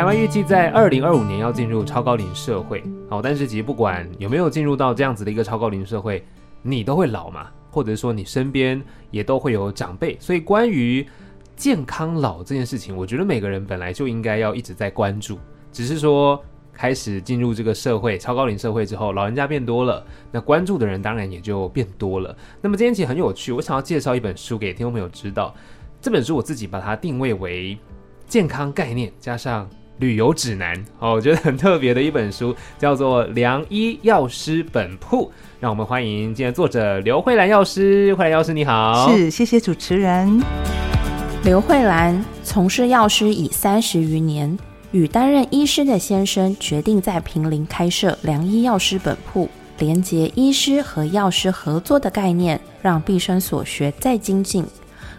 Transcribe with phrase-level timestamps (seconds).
[0.00, 6.24] 台湾预计在二零二五年要进入超高龄社会，好，但是其实不管有没有进入到这样子的一个超高龄社会，
[6.62, 11.06] 你都会老嘛，或者说你身边也都会有长辈，所以关于
[11.54, 15.38] 健康老这件事情，我觉得每个人本来就应该要一直在关注，
[15.70, 16.42] 只是说
[16.72, 22.34] 开始进入这个社会超高龄社会之后，老人家变多了，那关注的人当然也就变多了。
[22.62, 25.54] 那么今天其实很有趣，我想要介绍一本书给听众朋友知道，
[26.00, 27.78] 这本书我自己把它定位为
[28.26, 29.68] 健康概念加上
[30.00, 35.26] 旅游指南哦，我觉得很特别的一本书，叫做《良医药师本铺》。
[35.60, 38.14] 让我们欢迎今天作者刘慧兰药师。
[38.14, 40.40] 慧兰药师你好，是，谢谢主持人。
[41.44, 44.58] 刘慧兰从事药师已三十余年，
[44.90, 54.64] 与担任医师的先生决定在平林开设良医药师本铺，连接医师和药师合作的概念，让毕生所学再精进，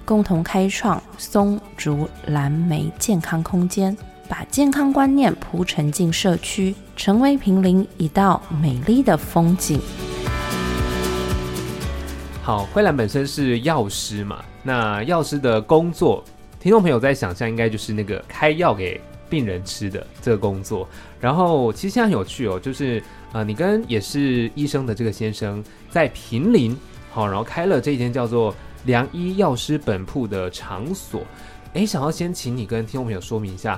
[0.03, 3.95] 共同开创松竹蓝莓健康空间。
[4.31, 9.77] 把健康观念铺陈进社区，成为平林一道美丽的风景。
[12.41, 16.23] 好，灰兰本身是药师嘛，那药师的工作，
[16.61, 20.87] 听众朋友在想象应该就是那个开药给病人吃的这个工作。
[21.19, 26.73] 然后其实现在很有趣哦，就是呃，你跟也是医生的这个先生在平林，
[27.11, 28.55] 好，然后开了这间叫做
[28.85, 31.21] 良医药师本铺的场所。
[31.73, 33.77] 哎，想要先请你跟听众朋友说明一下。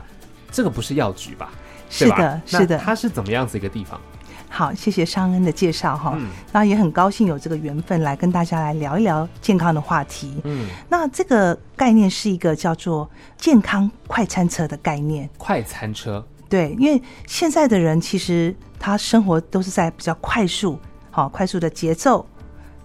[0.54, 1.52] 这个不是药局吧？
[1.90, 2.78] 是的，是的。
[2.78, 4.00] 它是怎么样子一个地方？
[4.48, 6.14] 好，谢谢商恩的介绍哈。
[6.16, 10.40] 嗯，那也很高兴有这个缘分来跟大家来聊一聊健康的话题。
[10.44, 15.28] 嗯，那这个概念是一个叫做健康快餐车的概念。
[15.40, 22.24] 快餐车，对，因为现在的人其实他生活都是在比较快速、好快速的节奏。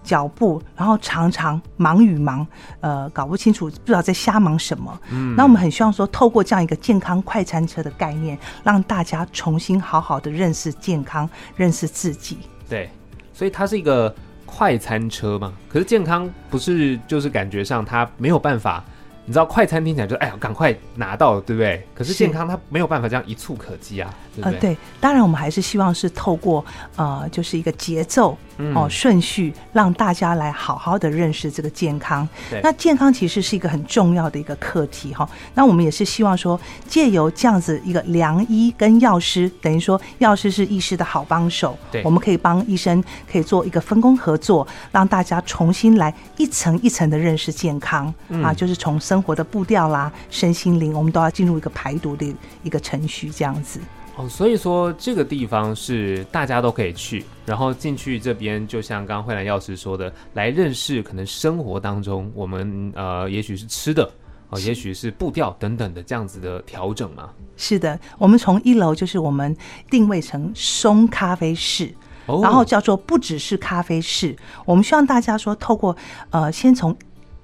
[0.03, 2.45] 脚步，然后常常忙与忙，
[2.79, 4.99] 呃，搞不清楚，不知道在瞎忙什么。
[5.11, 12.39] 嗯，那我们很希望说，透过这样一个健康快餐车的概念，让大家重新好好的认识健康，认识自己。
[12.67, 12.89] 对，
[13.33, 14.13] 所以它是一个
[14.45, 15.53] 快餐车嘛。
[15.67, 18.83] 可是健康不是，就是感觉上它没有办法。
[19.25, 21.85] 你知道快餐听起来就哎呀，赶快拿到，对不对？
[21.93, 24.55] 可是健康它没有办法这样一触可及啊，对不对？
[24.55, 26.65] 呃，对，当然我们还是希望是透过
[26.95, 28.35] 呃，就是一个节奏。
[28.75, 32.27] 哦，顺序让大家来好好的认识这个健康。
[32.61, 35.27] 那健康其实是一个很重要的一个课题哈。
[35.53, 53.79] 那我们也是希望说，借由这样子一个良医跟药师，等于说药师是医师的好帮手，对，我们可以帮医生可以做一个分工合作，让大家重新来一层一层的认识健康啊，就是从生活的步调啦、身心灵，我们都要进入一个排毒的一个程序，这样子。
[54.19, 64.11] 哦，所以说这个地方是大家都可以去，然后进去这边，就像刚刚慧兰药师说的，来认识可能生活当中我们呃，也许是吃的，
[64.49, 67.29] 哦，也许是步调等等的这样子的调整嘛。
[67.55, 69.55] 是的，我们从一楼就是我们
[69.89, 74.35] 定位成松咖啡室，然后叫做不只是咖啡室，
[74.65, 75.95] 我们希望大家说透过
[76.31, 76.93] 呃，先从。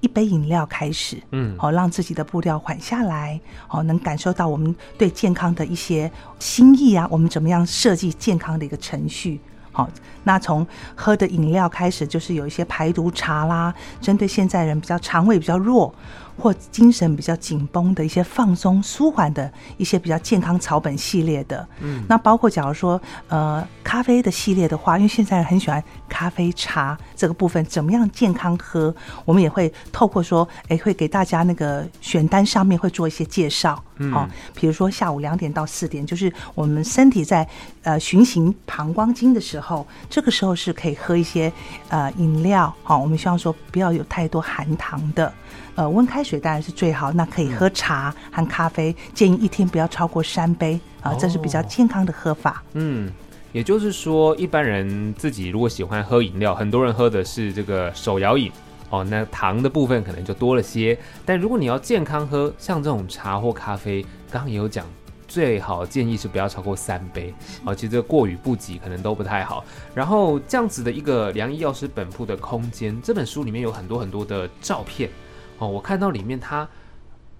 [0.01, 9.39] 一杯饮料开始，嗯，好，让自己的步调缓下来，好，能感受到我们对健康的一些心意啊，我们怎么样设计健康的一个程序，
[9.71, 9.89] 好，
[10.23, 15.93] 那从喝的饮料开始，就是有一些排毒茶啦，针对现在人比较肠胃比较弱。
[16.37, 37.47] 或精神比较紧绷的一些放松、舒缓的一些比较健康草本系列的，嗯，那包括假如说呃咖啡的系列的话，因为现在很喜欢咖啡茶这个部分，怎么样健康喝，我们也会透过说，哎，会给大家那个选单上面会做一些介绍，嗯，好，比如说下午两点到四点，就是我们身体在
[37.83, 41.51] 呃循行膀胱经的时候，这个时候是可以喝一些
[41.89, 45.33] 呃饮料，好，我们希望说不要有太多含糖的。
[45.75, 52.63] 呃，温开水当然是最好，那可以喝茶和咖啡，建议一天不要超过三杯啊，这是比较健康的喝法。
[52.73, 53.11] 嗯，
[53.51, 58.49] 也就是说，一般人自己如果喜欢喝饮料，很多人喝的是这个手摇饮
[58.89, 60.97] 哦，那糖的部分可能就多了些。
[61.25, 64.85] 但如果你要健康喝，像这种茶或咖啡，刚刚也有讲，
[65.27, 67.33] 最好建议是不要超过三杯
[67.65, 67.75] 哦。
[67.75, 69.65] 其实这个过与不及可能都不太好。
[69.93, 75.09] 然后这样子的一个良医药师本铺的空间，这本书里面有很多很多的照片。
[75.57, 76.67] 哦，我看到里面它。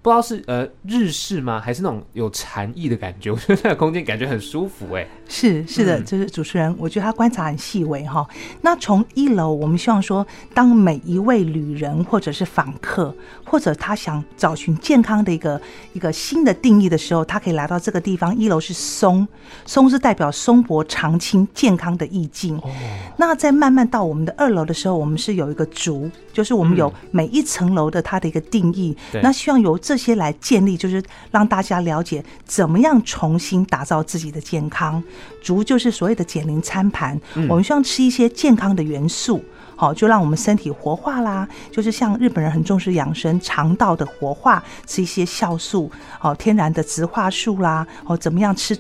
[0.06, 3.32] 不知道是呃日式吗，还是那种有禅意的感觉？
[3.34, 5.08] 我觉得那个空间感觉很舒服哎。
[5.28, 8.24] 是是的，就是主持人，我觉得他观察很细微哈。
[8.62, 10.24] 那从一楼，我们希望说，
[10.54, 13.12] 当每一位旅人或者是访客，
[13.44, 15.60] 或者他想找寻健康的一个
[15.94, 18.38] 一个新的定义的时候，他可以来到这个地方。
[18.38, 19.28] 一楼是松，
[19.66, 22.56] 松是代表松柏长青健康的意境。
[22.60, 22.70] 哦。
[23.18, 28.96] 那再慢慢到我们的二楼的时候，我们是有一个竹，就是我们有每一层楼的它的一个定义。
[29.24, 31.02] 那希望由这这些来建立，就是
[31.32, 35.02] 让大家了解怎么样重新打造自己的健康。
[35.42, 39.42] 足就是所谓的减龄餐盘，嗯、我们希望吃一些健康的元素，
[39.78, 41.48] 好，就让我们身体活化啦。
[41.72, 45.90] 就是像日本人很重视养生，肠道的活化，吃一些酵素，
[46.20, 48.78] 好，天然的植化素啦，哦，怎么样吃？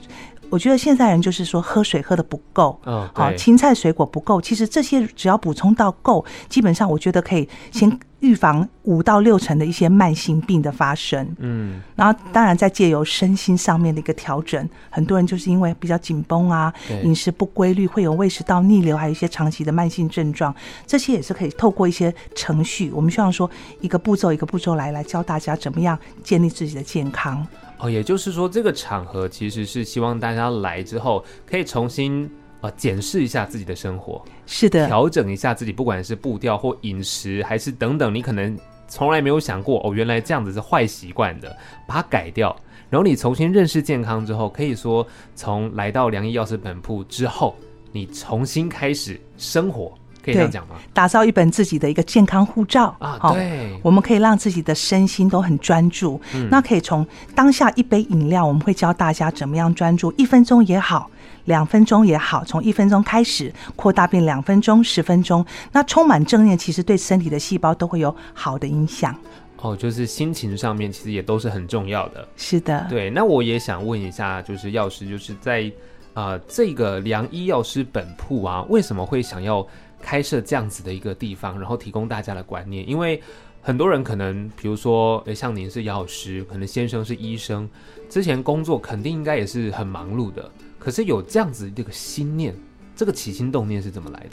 [0.49, 4.39] 我觉得现在人就是说喝水喝的不够，嗯，好，青菜水果不够。
[4.39, 11.27] 其实这些只要补充到够，基本上我觉得可以先预防五到六成的一些慢性病的发生。
[11.39, 20.55] 嗯，然后当然在借由身心上面的一个调整，很多人就是因为比较紧绷啊，饮食不规律，会有胃食道逆流，还有一些长期的慢性症状，
[20.87, 23.49] 这些也是可以透过一些程序，我们希望说
[23.81, 27.45] 一个步骤一个步骤来来教大家怎么样建立自己的健康。
[27.77, 32.29] 哦，也就是说，这个场合其实是希望大家来之后可以重新
[32.61, 38.57] 呃检视一下自己的生活，是的，调整一下自己，不管是步调或饮食，还是等等，你可能
[38.87, 41.55] 从来没有想过哦，原来这样子是坏习惯的，
[41.87, 42.55] 把它改掉。
[42.89, 45.05] 然后你重新认识健康之后，可以说
[45.35, 47.55] 从来到良医药师本铺之后，
[47.91, 49.93] 你重新开始生活。
[50.25, 50.75] 可以这样讲吗？
[50.91, 56.19] 打造一本自己的一个健康护照啊，对，我们可以让自己的身心都很专注。
[56.33, 57.05] 嗯，那可以从
[57.35, 61.07] 当下一杯饮料，我们会教大家怎么样专注，一分钟也好，
[61.45, 65.45] 两分钟也好，从一分钟开始扩大变两分钟、十分钟。
[65.71, 69.15] 那充满正念，其实对身体的细胞都会有好的影响。
[69.57, 72.27] 哦，就是心情上面其实也都是很重要的。
[72.35, 73.09] 是的，对。
[73.11, 75.71] 那我也想问一下，就是药师，就是在
[76.13, 79.65] 啊、呃、这个良医药师本铺啊，为什么会想要？
[80.05, 83.19] 开设这样子的一个地方，然后提供大家的观念，因为
[83.59, 87.67] 很多人可能，比如说，诶，像您是药师，可能先生是医生，
[88.07, 90.47] 之前工作肯定应该也是很忙碌的。
[90.77, 92.53] 可是有这样子这个心念，
[92.95, 94.29] 这个起心动念是怎么来的？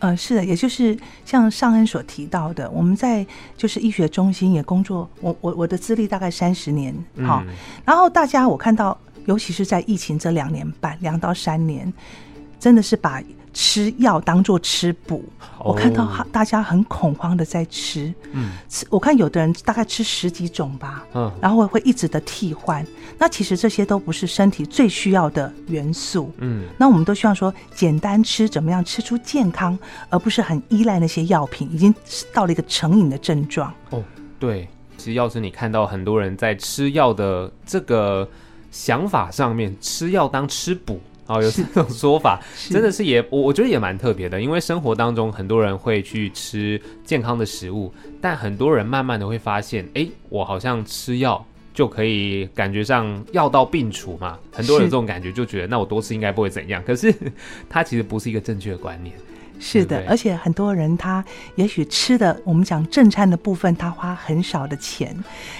[0.00, 0.94] 呃，是的，也就是
[1.24, 3.26] 像尚恩所提到的，我们在
[3.56, 6.94] 就是医学中心也工作，我我我的资历大概三十年，
[7.26, 7.54] 好，嗯，
[7.86, 11.90] 然后大家我看到，尤其是在疫情这两年半，两到三年，
[12.60, 13.22] 真的是把。
[13.54, 15.24] 吃药当做吃补，
[15.60, 22.84] 我看到大家很恐慌的在吃，嗯，吃我看有的人大概吃十几种吧，嗯，然后会一直的替换，
[23.16, 29.78] 那其实这些都不是身体最需要的元素，嗯，那我们都希望说简单吃，怎么样吃出健康，
[30.10, 31.94] 而不是很依赖那些药品，已经
[32.32, 33.72] 到了一个成瘾的症状。
[33.90, 34.02] 哦，
[34.40, 34.68] 对，
[34.98, 38.28] 其实要是你看到很多人在吃药的这个
[38.72, 41.00] 想法上面，吃药当吃补。
[41.26, 42.40] 哦，有这种说法，
[42.70, 57.12] 真的是也我我觉得也蛮特别的，因为生活当中很多人会去吃健康的食物，但很多人慢慢的会发现，哎，我好像吃药就可以感觉上药到病除嘛，很多人这种感觉就觉得那我多吃应该不会怎样，可是
[57.70, 59.14] 它其实不是一个正确的观念。
[59.66, 61.24] 是的，对对，而且很多人他
[61.54, 65.16] 也许吃的，我们讲正餐的部分，他花很少的钱，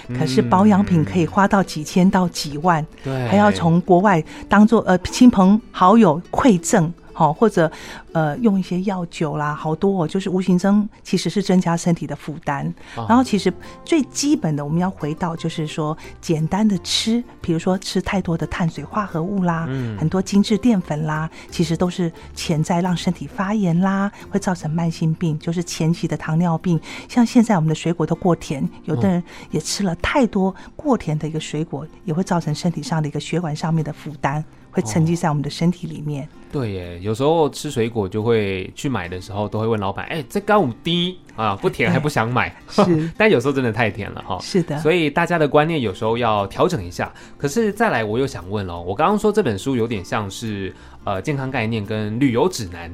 [0.08, 6.92] 嗯、可是保养品可以花到几千到几万，对，还要从国外当做呃亲朋好友馈赠。
[7.14, 7.70] 好，或者
[8.12, 12.66] 呃，用一些药酒啦，好多哦，就是无形中其实是增加身体的负担。
[12.96, 13.50] 哦、然后其实
[13.84, 26.80] 最基本的，我们要回到就是说简单的吃，比如说吃太多的碳水化合物啦，嗯、很多精致淀粉啦，其实都是潜在让身体发炎啦，会造成慢性病，就是前期的糖尿病。
[27.08, 29.22] 像现在我们的水果都过甜，有的人
[29.52, 34.44] 也吃了太多过甜的一个水果，也会造成身体上的一个血管上面的负担。
[34.74, 36.24] 会沉积在我们的身体里面。
[36.24, 44.36] 哦、对耶，有时候吃水果就会去买的时候，都会问老板：“哎，这甘五滴啊，不甜还不想买。”是， 但有时候真的太甜了哈。
[44.42, 47.12] 是的，所以大家的观念有时候要调整一下。
[47.38, 52.92] 可是再来，我又想问了，我刚刚说这本书有点像是呃健康概念跟旅游指南，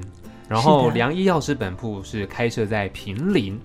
[0.49, 3.59] 然后良医药师本铺是开设在平林，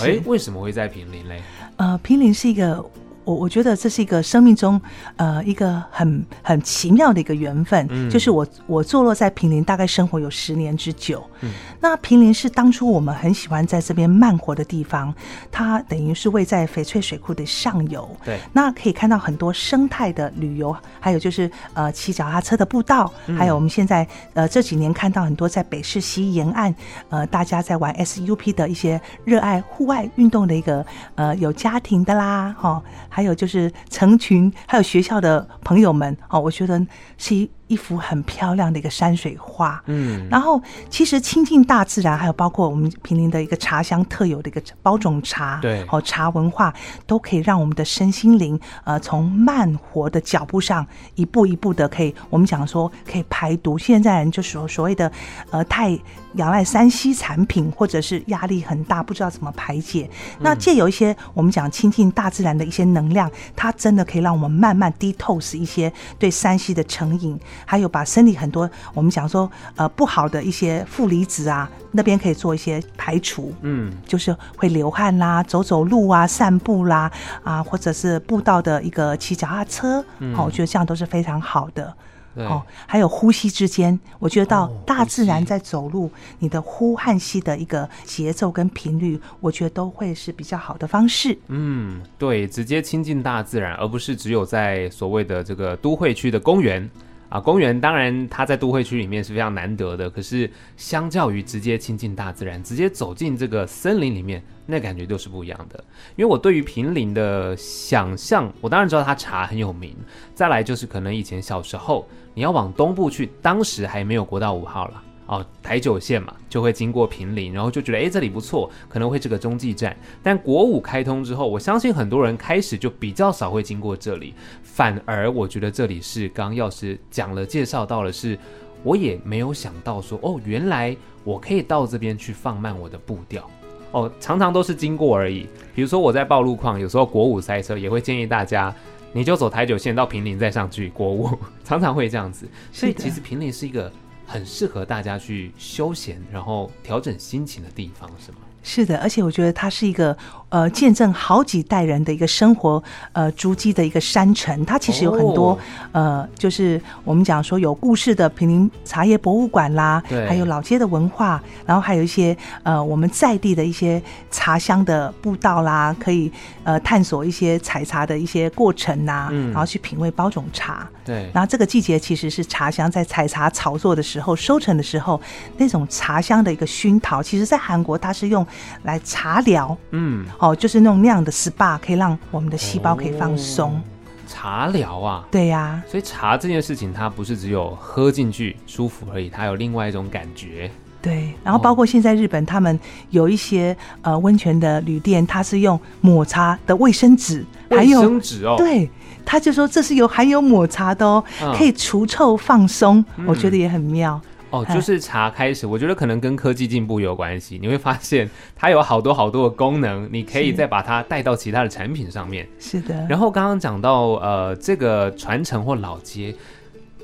[0.00, 1.42] 哎，为什么会在平林嘞？
[1.76, 2.82] 呃，平林是一个。
[3.28, 4.80] 我我觉得这是一个生命中，
[5.16, 11.22] 呃，一个很很奇妙的一个缘分，嗯、就是我我坐落在平林，大概生活有十年之久。
[11.42, 15.14] 嗯、那平林是当初我们很喜欢在这边慢活的地方，
[15.52, 18.08] 它等于是位在翡翠水库的上游。
[18.24, 26.74] 对，那可以看到很多生态的旅游，还有就是呃骑脚踏车的步道，嗯、还有我们现在呃这几年看到很多在北市西沿岸，
[27.10, 32.82] 呃大家在玩 SUP 的一些热爱户外运动的一个呃有家庭的啦，哈。
[33.18, 36.80] 还有就是成群，还有学校的朋友们啊，我觉得
[37.16, 39.82] 是一一幅很漂亮的一个山水画。
[39.86, 40.60] 嗯，然后
[40.90, 46.74] 其实亲近大自然，还有包括我们平林的一个茶乡特有的一个包种茶，对，哦，茶文化
[47.06, 53.78] 都可以让我们的身心灵呃从慢活的脚步上一步一步的可以，我们讲说可以排毒。
[53.78, 55.10] 现在人就说所谓的
[55.50, 55.90] 呃太
[56.34, 60.08] 仰赖山西产品，或者是压力很大，不知道怎么排解。
[60.40, 73.52] 那借有一些我们讲亲近大自然的一些能量，它真的可以让我们慢慢 detox 一些对山西的成瘾，还有把身体很多我们讲说呃不好的一些负离子啊，那边可以做一些排除。
[73.62, 77.10] 嗯，就是会流汗啦，走走路啊，散步啦，
[77.42, 81.94] 啊，或者是步道的一个骑脚踏车，好，我觉得这样都是非常好的。
[82.34, 91.36] 哦，还有呼吸之间，我觉得到大自然在走路，你的呼和吸的一个节奏跟频率，我觉得都会是比较好的方式。
[91.48, 96.88] 嗯，对，直接亲近大自然，而不是只有在所谓的这个都会区的公园。
[97.28, 105.82] 啊，公园当然它在都会区里面是非常难得的，可是相较于直接亲近大自然，直接走进这个森林里面，那感觉就是不一样的。
[106.16, 109.94] 因为我对于平林的想象，我当然知道它茶很有名，
[110.34, 115.02] 再来就是可能以前小时候你要往东部去，当时还没有国道五号了。
[115.28, 119.94] 哦，台九线嘛，就会经过平林，然后就觉得，哎，这里不错，可能会是个中继站。
[120.22, 124.32] 但国五开通之后，我相信很多人开始就比较少会经过这里，
[124.62, 128.38] 反而我觉得这里是刚刚药师讲了介绍到了是，是
[128.82, 133.46] 我也没有想到说，哦，原来我可以到这边去放慢我的步调。
[133.90, 135.46] 哦，常常都是经过而已。
[135.74, 138.74] 比如说我在报路况，有时候国五塞车，也会建议大家，
[139.12, 141.28] 你就走台九线到平林再上去国五，
[141.62, 142.48] 常常会这样子。
[142.72, 143.92] 所以其实平林是一个。
[144.28, 148.38] 很适合大家去休闲，然后调整心情的地方，是吗？
[148.62, 150.14] 是的，而且我觉得它是一个
[150.48, 154.64] 呃见证好几代人的一个生活呃足迹的一个山城。
[154.64, 155.58] 它其实有很多、哦、
[155.92, 166.30] 呃，就是我们讲说有故事的平林茶叶博物馆啦，对，还有老街的文化，然后还有一些呃我们在地的一些茶乡的步道啦，可以
[166.64, 170.88] 呃探索一些采茶的一些过程呐、啊，嗯、然后去品味包种茶。
[171.04, 175.18] 对，然后这个季节其实是茶香在采茶炒作的时候，收成的时候
[175.56, 177.22] 那种茶香的一个熏陶。
[177.22, 178.46] 其实，在韩国它是用
[178.82, 183.72] 来茶疗，嗯，哦，就是那种那样的 SPA，可以让我们的细胞可以放松。
[183.72, 183.80] 哦、
[184.26, 190.70] 茶疗啊，对呀、啊，所以茶这件事情，它不是只有喝进去舒服而已，它有另外一种感觉。
[191.00, 192.78] 对，然后包括现在日本，他们
[193.10, 198.90] 有一些呃温泉的旅店，它是用抹茶的卫生纸，还有卫生纸哦，对，
[199.24, 204.20] 他就说这是有含有抹茶的哦，嗯、可以除臭放松，我觉得也很妙。
[204.50, 207.58] 哦，就是茶开始，我觉得可能跟科技进步有关系。
[207.60, 212.48] 你会发现它有好多好多的功能，你可以再把它带到其他的产品上面。
[212.58, 213.06] 是的。
[213.08, 216.34] 然后刚刚讲到呃，这个传承或老街，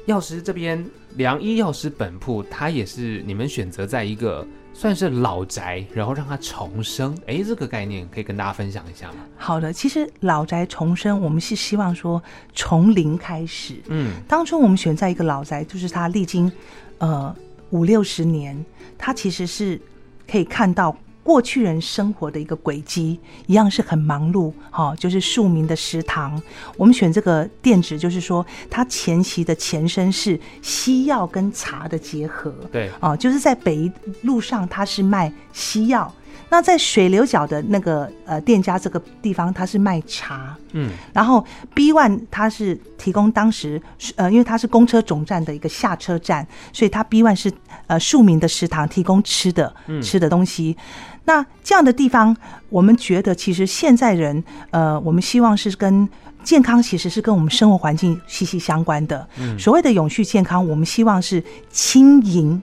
[0.07, 0.83] 药师这边
[1.17, 7.15] 良医药师本铺，它也是你们选择在一个算是老宅，然后让它重生。
[7.27, 9.17] 哎，这个概念可以跟大家分享一下吗？
[9.37, 12.23] 好的，其实老宅重生，我们是希望说
[12.55, 13.75] 从零开始。
[13.89, 16.51] 嗯，当初我们选在一个老宅，就是它历经。
[16.99, 17.35] 呃，
[17.71, 18.65] 五六十年，
[18.97, 19.81] 它其实是
[20.31, 26.41] 可以看到过去人生活的一个轨迹，一样是很忙碌，哈、哦，就是庶民的食堂。
[26.77, 36.13] 我们选这个店址，就是说它前期的前身是西药跟茶的结合，对，哦，就是在北宜路上，它是卖西药。
[36.55, 41.45] 那在水流角的那个呃店家这个地方，它是卖茶，嗯，然后
[41.75, 43.83] B One 它是提供当时
[44.15, 47.53] 呃，因为它是公车总站的一个下车站，所以它 B One 是
[47.89, 50.77] 呃庶民的食堂，提供吃的吃的东西。
[51.25, 52.37] 那这样的地方，
[52.69, 56.09] 我们觉得其实现在人呃，我们希望是跟
[56.45, 59.29] 健康其实是跟我们生活环境息息相关的。
[59.59, 62.63] 所谓的永续健康，我们希望是轻盈。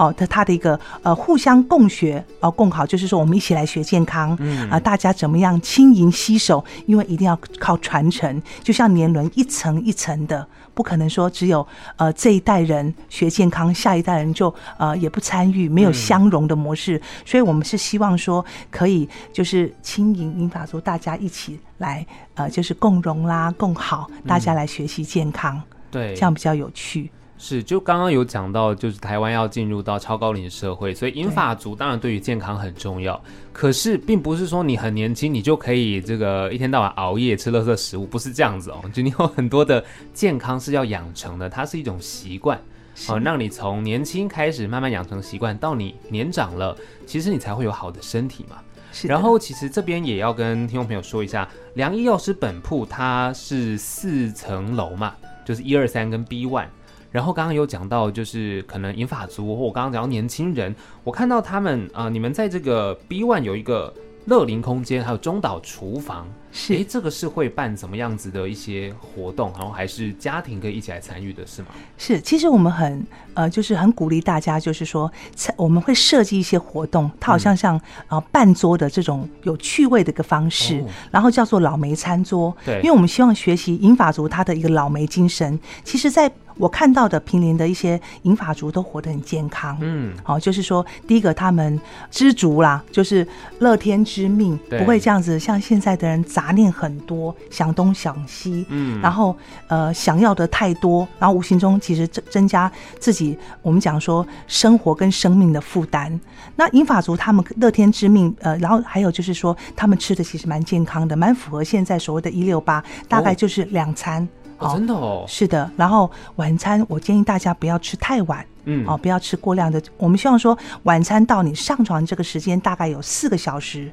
[0.00, 4.66] 哦，它它的一个呃互相共学呃共好，就是说我们一起来学健康，嗯。
[4.70, 11.66] 啊、呃，大家怎么样轻盈携手，因为一定要靠传承，就像年轮一层一层的，不可能说只有
[11.96, 27.10] 呃这一代人学健康，下一代人就呃也不参与，没有相融的模式，嗯、所以我们是希望说可以就是轻盈银发族大家一起来呃就是共融啦共好，大家来学习健康，嗯、对，这样比较有趣。
[27.42, 33.18] 是，就刚刚有讲到，就是台湾要进入到超高龄社会，所以银发族当然对于健康很重要。
[33.50, 38.82] 可是，并不是说你很年轻，你就可以这个一天到晚熬夜吃垃圾食物，不是这样子哦。
[38.92, 39.82] 就你有很多的
[40.12, 42.60] 健康是要养成的，它是一种习惯，
[43.06, 48.56] 好、哦、让你从年轻开始慢慢养成习惯，到你年长了，其实你才会有好的身体嘛。
[49.04, 55.14] 然后，其实这边也要跟听众朋友说一下，良医药师本铺它是四层楼嘛。
[55.42, 56.66] 就是一二三跟 B one。
[57.10, 63.92] 然后刚刚有讲到，就是可能银发族或我刚刚讲到年轻人，我看到他们啊、你们在这个 B one 有一个
[64.26, 66.74] 乐林空间，还有中岛厨房，是。
[66.74, 71.68] 诶，这个是会办怎么样子的一些活动，然后还是家庭可以一起来参与的，是吗？
[71.98, 73.04] 是，其实我们很
[73.34, 75.10] 呃，就是很鼓励大家，就是说，
[75.56, 77.76] 我们会设计一些活动，它好像像
[78.06, 91.80] 啊、呃、办桌的这种有趣味的一个方式，哦、然后叫做老梅餐桌，对，因为我们希望学习银法族他的一个老梅精神，其实，在我看到的平林的一些银发族都活得很健康，嗯，好、哦，就是说，第一个他们
[92.10, 93.26] 知足啦，就是
[93.60, 99.36] 乐天知命，不会这样子像现在的人杂念很多，想东想西，嗯，然后
[99.68, 106.20] 呃想要的太多，然后无形中其实增增加自己我们讲说生活跟生命的负担。
[106.56, 114.26] 那银发族他们乐天知命，呃，然后还有就是说他们吃的其实蛮健康的，蛮符合现在所谓的“一六八”，大概就是两餐。
[114.58, 115.70] 哦哦，真的哦，是的。
[115.74, 119.80] 然后晚餐，我建议大家不要吃太晚，嗯，哦，不要吃过量的。
[119.96, 123.90] 我们希望说，晚餐到你上床这个时间大概有四个小时。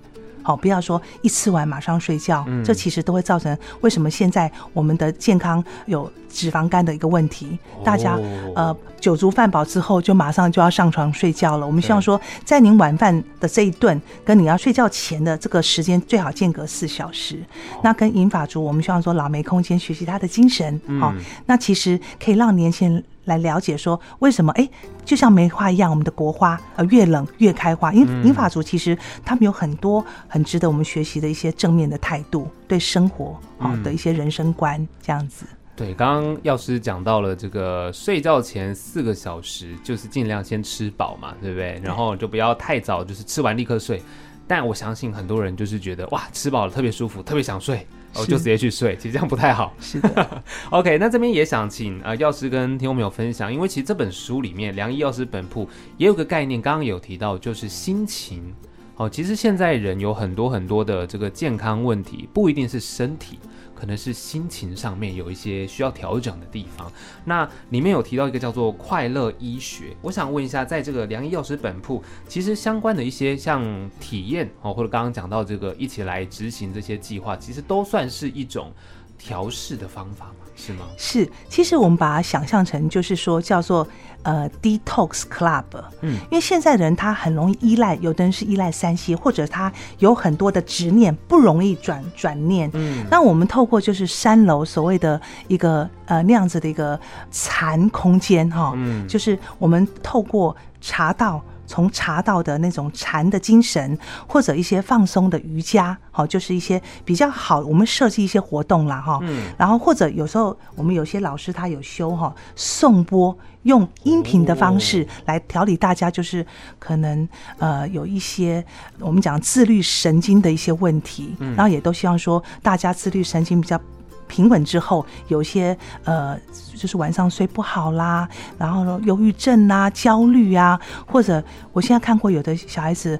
[0.47, 7.59] 好，不要说一吃完马上睡觉，嗯，这其实都会造成为什么现在我们的健康有脂肪肝的一个问题。
[7.83, 8.17] 大家
[8.55, 11.67] 呃酒足饭饱之后就马上就要上床睡觉了。
[11.67, 17.43] 我们希望说，在您晚饭的这一顿跟你要睡觉前的这个时间最好间隔四小时。
[17.83, 21.13] 那跟银发族，我们希望说老梅空间学习他的精神，好，
[21.45, 23.03] 那其实可以让年轻人。
[23.27, 24.67] 来了解说为什么哎，
[25.05, 27.93] 就像梅花一样，我们的国花呃越冷越开花。
[27.93, 35.45] 因为银发族其实他们有很多很值得我们学习的一些正面的态度，对生活好的一些人生观这样子。
[35.75, 41.79] 对，刚刚药师讲到了这个睡觉前四个小时，就是尽量先吃饱嘛，对不对？
[41.83, 44.01] 然后就不要太早，就是吃完立刻睡。
[44.47, 47.85] 但我相信很多人就是觉得哇，吃饱了特别舒服，特别想睡。
[48.17, 49.73] 哦，就直接去睡，其实这样不太好。
[49.79, 58.53] 是的， OK，那这边也想请呃药师跟听众朋友分享，因为其实这本书里面良医药师本铺也有个概念，刚刚有提到就是心情。
[58.97, 63.39] 哦，其实现在人有很多很多的这个健康问题，不一定是身体。
[63.79, 66.91] 可能是心情上面有一些需要调整的地方。
[67.25, 73.63] 那里面有提到一个叫做快乐医学，我想问一下，在这个良医药师本铺，其实相关的一些像
[73.99, 78.73] 体验哦，或者刚刚讲到这个一起来执行这些计划，其实都算是一种
[79.15, 80.46] 调试的方法吗？
[80.57, 80.79] 是吗？
[80.97, 83.87] 是，其实我们把它想象成就是说叫做
[84.23, 85.63] 呃 detox club，
[86.01, 96.99] 嗯，因为现在的人他很容易依赖，有的人是依赖三 C，或者他有很多的执念，不容易转转念，嗯，那我们透过就是三楼所谓的一个呃那样子的一个
[97.31, 101.41] 禅空间哈，嗯，就是我们透过茶道。
[101.67, 103.95] 从茶道的那种禅的精神，
[104.27, 107.59] 或者一些放松的瑜伽，好，就是一些比较好。
[107.59, 116.43] 我们设计一些活动啦，哈，嗯，然后或者有时候我们有些老师他有修哈颂钵，用音频的方式来调理大家，就是
[116.79, 117.27] 可能
[117.59, 118.65] 呃有一些
[118.99, 123.79] 我们讲自律神经的一些问题，然后也都希望说大家自律神经比较。
[124.27, 126.37] 平稳之后，有些呃，
[126.75, 133.19] 就是晚上睡不好啦，然后忧郁症啊、焦虑啊，或者我现在看过有的小孩子，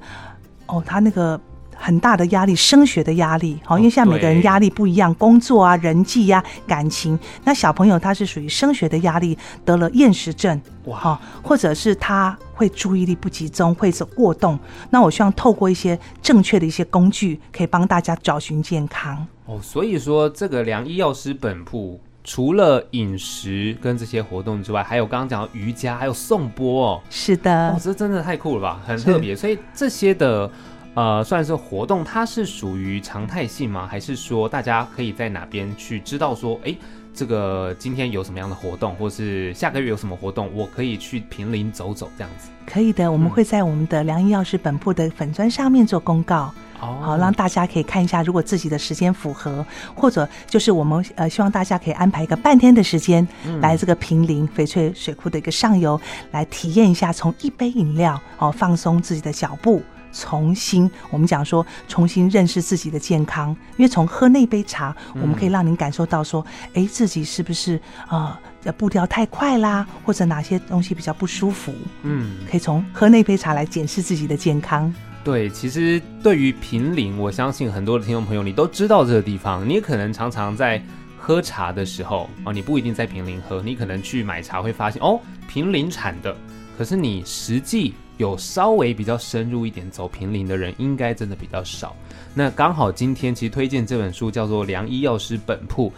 [0.67, 1.39] 哦，他那个
[1.75, 14.57] 很大的压力，升学的压力，好，因为现在每个人压力不一样，工作啊、人际呀、啊、感情，那小朋友他是属于升学的压力，得了厌食症，哇，或者是他会注意力不集中，会是过动，
[14.89, 19.27] 那我希望透过一些正确的一些工具，可以帮大家找寻健康。
[19.47, 27.01] 哦，所以说这个良医药师本铺除了饮食跟这些活动之外，还有刚刚讲到瑜伽，还有颂钵哦。
[27.09, 29.33] 是的，哦，这真的太酷了吧，很特别。
[29.33, 30.51] 所以这些的
[30.93, 33.87] 呃，算是活动，它是属于常态性吗？
[33.87, 36.75] 还是说大家可以在哪边去知道说，哎，
[37.13, 42.49] 这个今天有什么样的活动，或是下个月有什么活动，我可以去平林走走这样子？
[42.65, 46.53] 可以的，我们会在我们的良医药师本铺的粉砖上面做公告。
[46.79, 53.27] 好，让大家可以看一下，如果自己的时间符合，或者就是我们呃希望大家可以安排一个半天的时间，
[53.61, 55.99] 来这个平林翡翠水库的一个上游，
[56.31, 59.81] 来体验一下从一杯饮料哦放松自己的脚步，
[60.13, 68.37] 重新我们讲说重新认识自己的健康，因为从喝那杯茶，我们可以让您感受到说，哎，自己是不是呃
[68.77, 74.93] 步调太快啦，或者哪些东西比较不舒服，嗯，可以从喝那杯茶来检视自己的健康。
[75.27, 79.67] 对，其实对于平林，我相信很多的听众朋友，你都知道这个地方。
[79.67, 80.81] 你可能常常在
[81.17, 86.33] 喝茶的时候哦，你不一定在平林喝，你可能去买茶会发现哦，平林产的。
[86.77, 91.93] 可是你实际有稍微比较深入一点走平林的人，应该真的比较少。
[92.33, 95.89] 那刚好今天其实推荐这本书叫做《良医药师本铺》。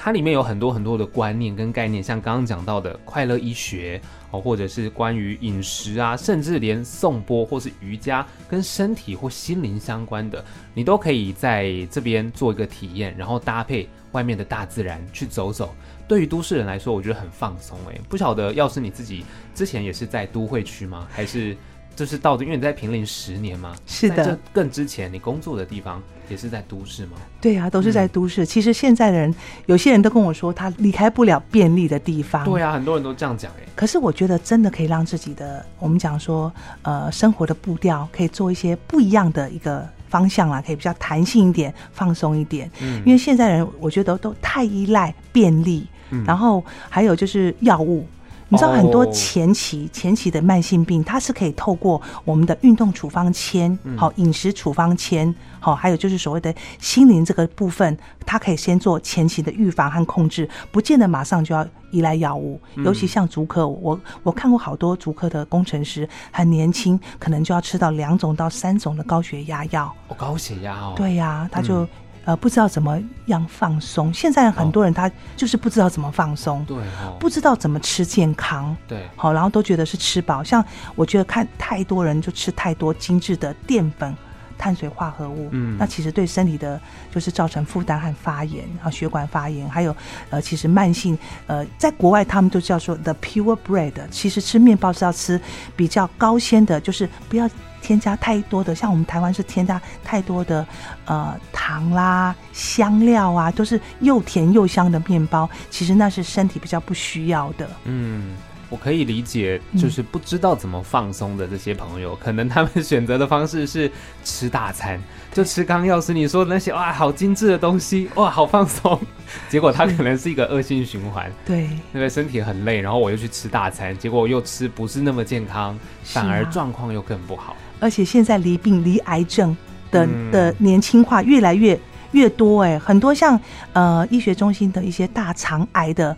[0.00, 15.74] 它里面有很多很多的观念跟概念，像刚刚讲到的快乐医学哦，或者是关于饮食啊，甚至连颂钵或是瑜伽跟身体或心灵相关的，你都可以在这边做一个体验，然后搭配外面的大自然去走走。
[16.06, 18.00] 对于都市人来说，我觉得很放松诶。
[18.08, 21.08] 不晓得，要是你自己之前也是在都会区吗？
[21.10, 21.56] 还是？
[21.96, 24.24] 就是到的，因为你在平林十年嘛，是的。
[24.24, 27.12] 这更之前你工作的地方也是在都市吗？
[27.40, 28.44] 对啊，都是在都市。
[28.44, 29.34] 嗯、其实现在的人，
[29.66, 32.44] 有些人都跟我说，他离开不了便利的地方。
[32.44, 33.68] 对啊，很多人都这样讲哎。
[33.74, 42.70] 可是我觉得真的可以让自己的，我们讲说，呃，生活的步调可以做一些不一样的一个方向啦，可以比较弹性一点，放松一点。
[42.80, 43.02] 嗯。
[43.06, 48.06] 因为现在人，我觉得都太依赖便利，嗯、然后还有就是药物。
[48.50, 49.92] 你知道很多前期、oh.
[49.92, 62.58] 前期的慢性病，它是可以透过我们的运动处方签，好饮食处方签，好还有就是所谓的心灵这个部分，它可以先做前期的预防和控制，不见得马上就要依赖药物。
[62.76, 69.94] 尤其像足科，我我看过好多足科的工程师，很年轻，可能就要吃到两种到三种的高血压药。
[70.08, 70.94] 哦，高血压哦。
[70.96, 71.86] 对呀，他就。
[72.28, 74.12] 呃，不知道怎么样放松。
[74.12, 80.44] 现在很多人他就是不知道怎么放松，对、哦，不知道怎么吃健康，对，好，然后都觉得是吃饱。
[80.44, 80.62] 像
[80.94, 84.14] 我觉得看太多人就吃太多精致的淀粉。
[84.58, 86.78] 碳水化合物，嗯，那其实对身体的，
[87.14, 89.96] 就是造成负担和发炎啊，血管发炎，还有
[90.30, 91.16] 呃，其实慢性
[91.46, 95.40] 呃，在国外他们都叫做 the pure bread，其实吃面包是要吃
[95.76, 97.48] 比较高纤的，就是不要
[97.80, 100.66] 添加太多的，像我们台湾是添加太多的
[101.06, 108.34] 呃糖啦、香料啊，都是又甜又香的面包，其实那是身体比较不需要的，嗯。
[108.70, 113.90] 我可以理解，就是不知道怎么放松的这些朋友，嗯、 可能他们选择的方式是
[114.22, 115.00] 吃大餐，
[115.32, 119.00] 就吃刚药师你说的那些哇，好精致的东西，哇，好放松。
[119.48, 127.56] 结果他可能是一个恶性循环，对，因为身体很累，然后我又去吃大餐，结果又吃不是那么健康，反而状况又更不好。
[127.80, 129.56] 而且现在离病离癌症
[129.90, 131.78] 的的年轻化越来越
[132.12, 133.40] 越多，哎，很多像
[133.72, 136.14] 呃医学中心的一些大肠癌的。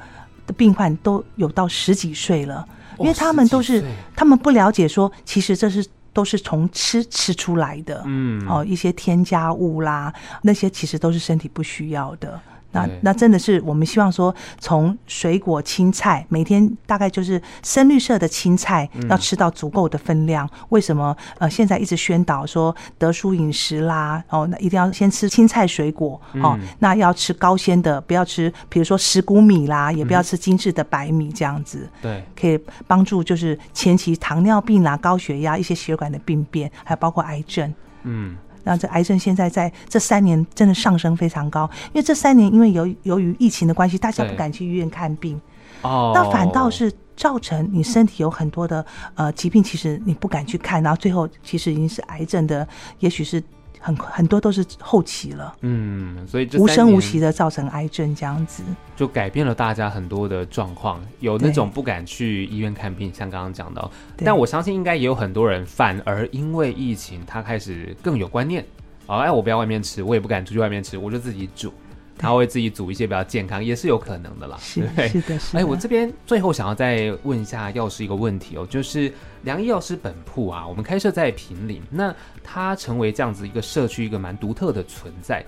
[0.53, 2.67] 病患都有到十几岁了，
[2.99, 3.85] 因为他们都是
[4.15, 12.41] 他们不了解说，其实这是都是从吃吃出来的，嗯，哦，一些添加物啦，那些其实都是身体不需要的。
[12.73, 20.49] 那那真的是我们希望说，从水果青菜每天大概就是深绿色的青菜要吃到足够的分量。
[20.69, 24.23] 为什么呃现在一直宣导说得舒饮食啦？
[24.29, 26.59] 哦，那一定要先吃青菜水果哦。
[26.79, 31.89] 那要吃高纤的，不要吃比如说石谷米啦，也不要吃精致的白米这样子。
[32.01, 37.75] 对，可以帮助就是前期糖尿病啦、高血压、一些血管的病变，还包括癌症。
[38.05, 38.37] 嗯。
[38.65, 45.41] 那这癌症现在在这三年真的上升非常高，因为这三年因为由由于疫情的关系，大家不敢去医院看病，
[45.83, 52.67] 哦，那反倒是造成你身体有很多的呃疾病，其实你不敢去看，然后最后其实已经是癌症的，
[52.99, 53.43] 也许是。
[53.81, 58.63] 很很多都是后期了，嗯，所以无声无息的造成癌症这样子，
[58.95, 68.65] 就改变了大家很多的状况，有那种不敢去医院看病，像刚刚讲到，但我相信应该也有很多人反而因为疫情，他开始更有观念，
[69.07, 71.73] 哦，哎，我不要外面吃，我也不敢出去外面吃，我就自己煮。
[72.21, 74.59] 他会自己煮一些比较健康，也是有可能的啦。
[74.61, 75.39] 是的，是的。
[75.55, 79.11] 哎，我这边最后想要再问一下药师一个问题哦，就是
[79.45, 85.43] 良医药师本铺啊，我们开设在平林，那它成为这样子一个社区一个蛮独特的存在，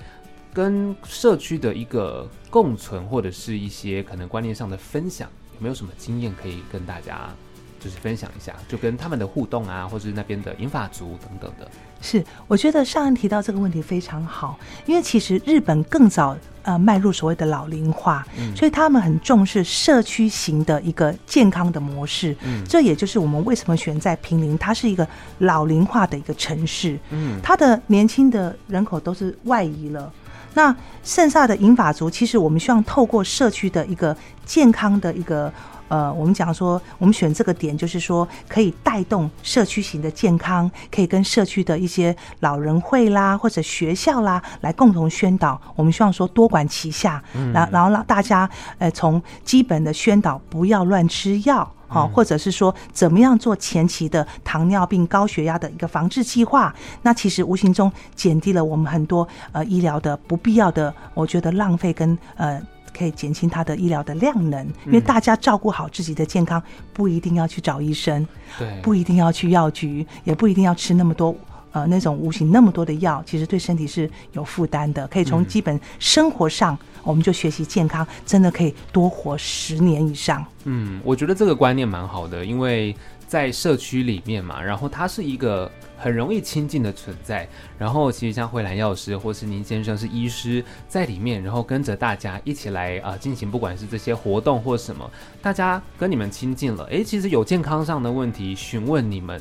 [0.55, 7.29] 跟社区的一个共存，或者是一些可能观念上的分享，有没有什么经验可以跟大家
[7.83, 8.55] 就是分享一下？
[8.69, 11.69] 就跟他们的互动啊，或者是那边的银发族等等的。
[12.01, 25.07] 是，我觉得上人提到这个问题非常好，因为其实日本更早呃迈入所谓的老龄化，嗯，所以他们很重视社区型的一个健康的模式，嗯，这也就是我们为什么选在平林，它是一个
[25.39, 30.13] 老龄化的一个城市，嗯，它的年轻的人口都是外移了，
[30.55, 35.53] 那剩下的银发族，其实我们希望透过社区的一个健康的一个。
[35.93, 45.61] 呃，我们讲说，我们选这个点，就是说可以带动社区型的健康，可以跟社区的一些老人会啦，或者学校啦，来共同宣导。
[45.77, 56.75] 我们希望说多管齐下，然然后让大家呃从基本的宣导，不要乱吃药，好，或者是说怎么样做前期的糖尿病、高血压的一个防治计划。
[57.03, 62.59] 那其实无形中减低了我们很多呃医疗的不必要的，我觉得浪费跟呃。
[62.97, 68.27] 可以减轻他的医疗的量能，因为大家照顾好自己的健康，不一定要去找医生，
[68.59, 71.35] 对，不一定要去药局，也不一定要吃那么多
[71.73, 75.07] 呃那种无形那么多的药，其实对身体是有负担的。
[75.09, 80.45] 可以从基本生活上，嗯、我们就学习健康，真的可以多活十年以上。
[80.65, 82.95] 嗯，我觉得这个观念蛮好的，因为
[83.33, 85.71] 在社区里面嘛，然后它是一个。
[85.97, 95.09] 很容易亲近的存在，然后其实像慧兰药师或是您先生是医师在里面，然后跟着大家一起来啊、进行，不管是这些活动或什么，
[95.41, 99.41] 大家跟你们亲近了，诶，其实有健康上的问题询问你们，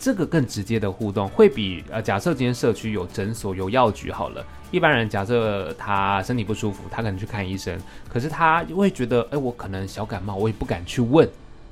[0.00, 11.28] 这个更直接的互动会比呃假设今天社区有诊所有药局好了，一般人假设他身体不舒服，他可能去看医生，可是他会觉得，诶，我可能小感冒，我也不敢去问，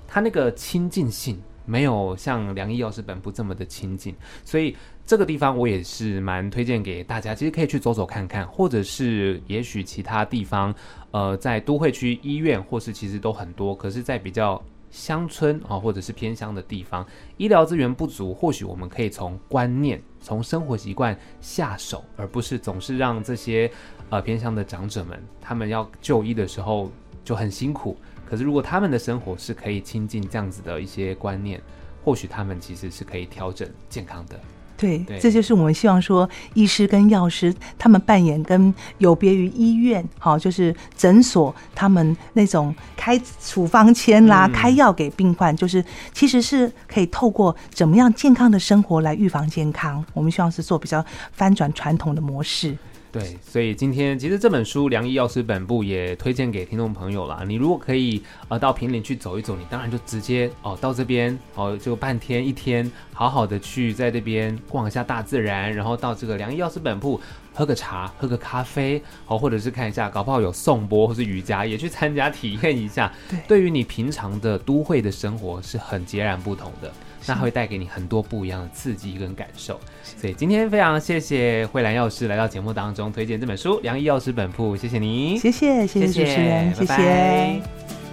[0.06, 1.40] 他那个亲近性。
[1.66, 4.74] 没有像良医药师本部这么的亲近，所以
[5.04, 10.74] 这个地方我也是蛮推荐给大家，其实可以去走走看看，或者是也许其他地方，
[11.10, 23.70] 呃，在都会区医院或是其实都很多，可是，在比较乡村啊或者是偏乡的地方，医疗资源不足，或许我们可以从观念、从生活习惯下手，而不是总是让这些
[24.08, 26.90] 呃偏乡的长者们，他们要就医的时候
[27.24, 27.96] 就很辛苦。
[28.28, 31.60] 可是，如果他们的生活是可以亲近这样子的一些观念，
[32.04, 34.38] 或许他们其实是可以调整健康的。
[34.76, 50.04] 对，对，这就是我们希望说，医师跟药师他们扮演跟有别于医院，好，就是诊所他们那种开处方签啦、嗯、开药给病患，就是其实是可以透过怎么样健康的生活来预防健康。
[50.12, 52.76] 我们希望是做比较翻转传统的模式。
[53.18, 57.42] 对，所以今天其实这本书《良医药师本部》也推荐给听众朋友啦。
[57.46, 67.20] 你如果可以呃到平林去走一走，你当然就直接哦到这边哦就半天一天，好好的去在这边逛一下大自然，然后到这个良医药师本部
[67.54, 73.10] 喝个茶、喝个咖啡，哦或者是看一下，搞不好有颂钵或是瑜伽，也去参加体验一下。
[73.30, 76.92] 对，对于你平常的都会的生活是很截然不同的。
[77.26, 88.05] 那会带给你很多不一样的刺激跟感受，所以今天非常谢谢慧兰药师来到节目当中推荐这本书《良医药师本铺》，谢谢你，谢谢谢谢主持人，谢谢。